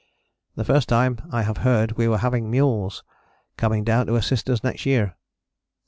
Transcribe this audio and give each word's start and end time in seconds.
The 0.55 0.63
first 0.65 0.89
time 0.89 1.19
I 1.29 1.43
have 1.43 1.57
heard 1.57 1.91
we 1.91 2.07
were 2.07 2.17
having 2.17 2.49
mules 2.49 3.03
coming 3.55 3.83
down 3.83 4.07
to 4.07 4.15
assist 4.15 4.49
us 4.49 4.63
next 4.63 4.83
year. 4.83 5.15